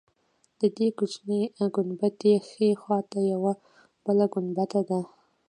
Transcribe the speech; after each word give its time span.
د 0.59 0.61
دې 0.77 0.87
کوچنۍ 0.97 1.41
ګنبدې 1.75 2.33
ښی 2.49 2.67
خوا 2.81 2.99
ته 3.11 3.19
یوه 3.33 3.53
بله 4.03 4.25
ګنبده 4.33 4.79
ده. 4.89 4.99